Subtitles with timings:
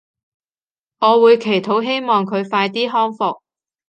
[1.01, 3.37] 我會祈禱希望佢快啲康復